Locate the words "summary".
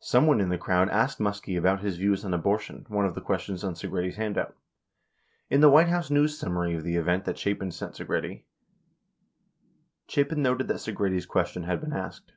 6.36-6.74